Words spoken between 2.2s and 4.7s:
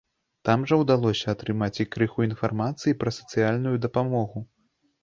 інфармацыі пра сацыяльную дапамогу.